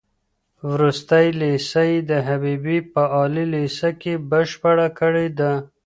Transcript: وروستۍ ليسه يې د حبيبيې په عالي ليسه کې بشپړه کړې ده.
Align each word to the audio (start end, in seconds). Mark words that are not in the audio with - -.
وروستۍ 0.69 1.27
ليسه 1.41 1.81
يې 1.91 1.97
د 2.09 2.11
حبيبيې 2.27 2.79
په 2.93 3.01
عالي 3.15 3.45
ليسه 3.53 3.89
کې 4.01 4.13
بشپړه 4.29 4.87
کړې 4.99 5.27
ده. 5.39 5.51